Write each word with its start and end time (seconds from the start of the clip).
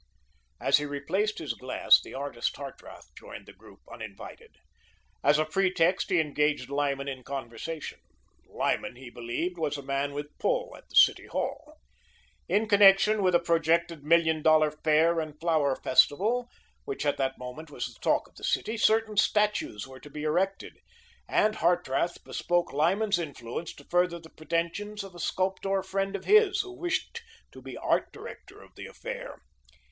As 0.59 0.79
he 0.79 0.85
replaced 0.85 1.37
his 1.37 1.53
glass, 1.53 2.01
the 2.01 2.15
artist 2.15 2.55
Hartrath 2.57 3.13
joined 3.15 3.45
the 3.45 3.53
group 3.53 3.81
uninvited. 3.87 4.55
As 5.23 5.37
a 5.37 5.45
pretext, 5.45 6.09
he 6.09 6.19
engaged 6.19 6.71
Lyman 6.71 7.07
in 7.07 7.21
conversation. 7.23 7.99
Lyman, 8.49 8.95
he 8.95 9.11
believed, 9.11 9.59
was 9.59 9.77
a 9.77 9.83
man 9.83 10.13
with 10.13 10.25
a 10.25 10.29
"pull" 10.39 10.75
at 10.75 10.89
the 10.89 10.95
City 10.95 11.27
Hall. 11.27 11.77
In 12.49 12.67
connection 12.67 13.21
with 13.21 13.35
a 13.35 13.39
projected 13.39 14.03
Million 14.03 14.41
Dollar 14.41 14.71
Fair 14.71 15.19
and 15.19 15.39
Flower 15.39 15.75
Festival, 15.75 16.49
which 16.85 17.05
at 17.05 17.17
that 17.17 17.37
moment 17.37 17.69
was 17.69 17.85
the 17.85 17.99
talk 18.01 18.27
of 18.27 18.33
the 18.33 18.43
city, 18.43 18.77
certain 18.77 19.17
statues 19.17 19.87
were 19.87 19.99
to 19.99 20.09
be 20.09 20.23
erected, 20.23 20.79
and 21.29 21.57
Hartrath 21.57 22.23
bespoke 22.23 22.73
Lyman's 22.73 23.19
influence 23.19 23.71
to 23.75 23.83
further 23.83 24.17
the 24.17 24.31
pretensions 24.31 25.03
of 25.03 25.13
a 25.13 25.19
sculptor 25.19 25.83
friend 25.83 26.15
of 26.15 26.25
his, 26.25 26.61
who 26.61 26.73
wished 26.75 27.21
to 27.51 27.61
be 27.61 27.77
Art 27.77 28.11
Director 28.11 28.63
of 28.63 28.73
the 28.73 28.87
affair. 28.87 29.37